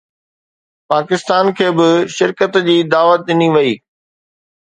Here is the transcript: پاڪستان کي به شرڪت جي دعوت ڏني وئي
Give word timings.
پاڪستان 0.91 1.45
کي 1.57 1.67
به 1.77 1.87
شرڪت 2.15 2.53
جي 2.65 2.77
دعوت 2.93 3.19
ڏني 3.27 3.49
وئي 3.55 3.73